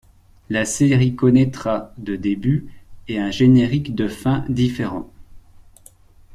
[0.49, 2.73] La série connaîtra de début,
[3.07, 5.07] et un générique de fin différent.